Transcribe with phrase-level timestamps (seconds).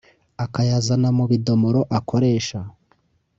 [0.43, 2.59] akayazana mu bidomoro akoresha